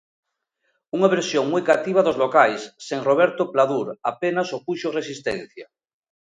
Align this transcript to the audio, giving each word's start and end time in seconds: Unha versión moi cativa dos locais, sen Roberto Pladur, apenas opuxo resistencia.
Unha 0.97 1.11
versión 1.15 1.45
moi 1.53 1.63
cativa 1.69 2.05
dos 2.07 2.19
locais, 2.23 2.61
sen 2.87 2.99
Roberto 3.09 3.43
Pladur, 3.53 3.87
apenas 4.11 4.49
opuxo 4.57 4.87
resistencia. 4.99 5.65